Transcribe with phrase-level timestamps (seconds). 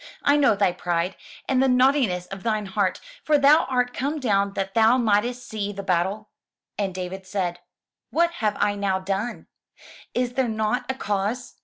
[0.23, 1.15] I know thy pride,
[1.47, 5.71] and the naughtiness of thine heart; for thou art come down that thou mightest see
[5.71, 6.31] the battle/*
[6.75, 7.59] And David said,
[8.11, 9.45] ''What have I now done?
[10.15, 11.55] Is there not a cause?''